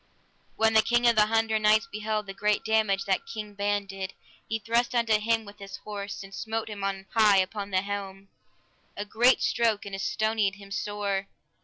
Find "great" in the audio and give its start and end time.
2.33-2.65, 9.05-9.43